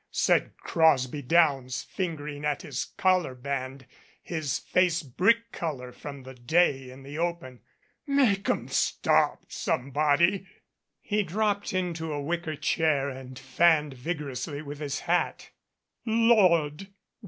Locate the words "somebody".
9.47-10.47